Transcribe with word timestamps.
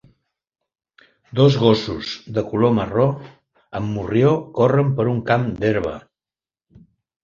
Dos 1.39 1.57
gossos 1.65 2.15
de 2.39 2.45
color 2.49 2.75
marró 2.79 3.07
amb 3.83 3.95
morrió 4.01 4.35
corren 4.59 4.93
per 4.99 5.11
un 5.17 5.25
camp 5.33 5.51
d'herba. 5.65 5.99